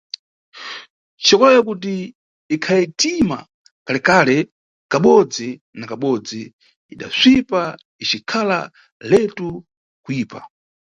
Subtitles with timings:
[1.25, 1.95] Xikola ya kuti
[2.55, 3.37] ikhayetima
[3.85, 4.37] kalekale,
[4.91, 6.41] kabodzi na kabodzi
[6.93, 7.61] idasvipa
[8.03, 8.59] icikhala
[9.11, 9.47] letu
[10.03, 10.39] kuyipa.